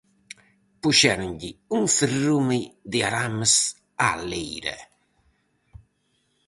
[0.81, 2.59] Puxéronlle un cerrume
[2.91, 3.53] de arames
[4.05, 4.77] á leira.